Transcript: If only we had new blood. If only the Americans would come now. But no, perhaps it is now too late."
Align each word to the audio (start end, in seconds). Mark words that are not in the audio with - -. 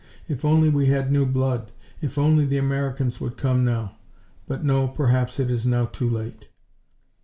If 0.27 0.43
only 0.43 0.69
we 0.69 0.87
had 0.87 1.11
new 1.11 1.27
blood. 1.27 1.71
If 2.01 2.17
only 2.17 2.43
the 2.43 2.57
Americans 2.57 3.21
would 3.21 3.37
come 3.37 3.63
now. 3.63 3.97
But 4.47 4.63
no, 4.63 4.87
perhaps 4.87 5.39
it 5.39 5.51
is 5.51 5.67
now 5.67 5.85
too 5.85 6.09
late." 6.09 6.49